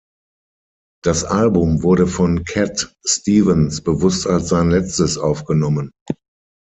Das 1.03 1.23
Album 1.25 1.83
wurde 1.83 2.07
von 2.07 2.43
Cat 2.43 2.95
Stevens 3.05 3.81
bewusst 3.83 4.25
als 4.25 4.47
sein 4.49 4.71
letztes 4.71 5.19
aufgenommen. 5.19 5.91